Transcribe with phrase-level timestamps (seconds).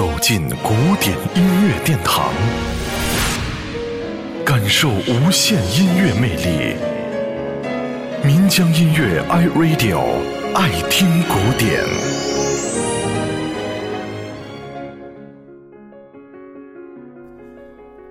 [0.00, 2.32] 走进古典音乐殿堂，
[4.46, 6.74] 感受无限音乐魅力。
[8.24, 10.00] 民江音乐 iRadio
[10.54, 11.84] 爱听古典。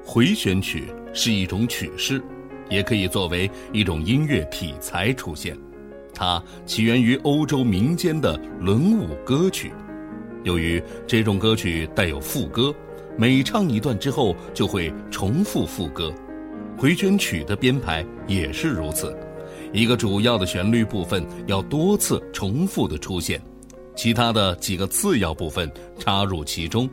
[0.06, 2.22] 回旋曲是一种曲式，
[2.70, 5.58] 也可以作为一种音乐体裁出现。
[6.14, 9.72] 它起源于欧洲民间的轮舞歌曲。
[10.44, 12.74] 由于这种歌曲带有副歌，
[13.18, 16.14] 每唱一段之后就会重复副歌。
[16.78, 19.14] 回旋曲的编排也是如此，
[19.74, 23.42] 一个主要的旋律部分要多次重复的出现，
[23.96, 26.90] 其他的几个次要部分插入其中。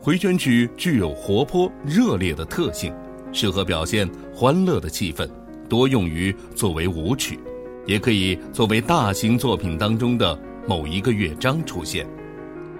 [0.00, 2.92] 回旋曲具有活泼热烈的特性，
[3.30, 5.28] 适合表现欢乐的气氛，
[5.68, 7.38] 多用于作为舞曲，
[7.86, 12.06] 也可以作为大型作品当中的某一个乐章出现。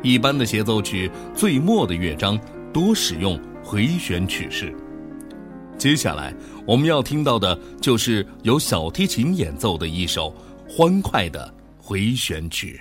[0.04, 2.38] 一般的协奏曲最末的乐章
[2.74, 4.72] 多使用回旋曲式。
[5.78, 6.32] 接下来
[6.66, 10.32] 我们要听到的就是由小提琴演奏的一首
[10.68, 12.80] 欢快的回旋曲。